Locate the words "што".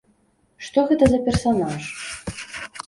0.69-0.79